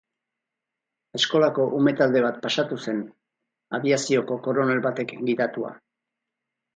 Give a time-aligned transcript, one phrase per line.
[1.17, 3.03] Eskolako ume talde bat pasatu zen,
[3.79, 5.75] abiazioko koronel batek gidatua.